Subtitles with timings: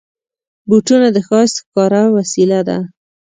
[0.69, 2.77] بوټونه د ښایست ښکاره وسیله ده.